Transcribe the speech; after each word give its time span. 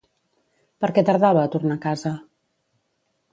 Per 0.85 0.89
què 0.95 1.03
tardava 1.09 1.43
a 1.43 1.51
tornar 1.57 1.77
a 1.77 1.83
casa? 1.85 2.13